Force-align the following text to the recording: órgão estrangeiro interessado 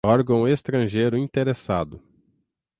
órgão 0.03 0.47
estrangeiro 0.47 1.15
interessado 1.15 2.01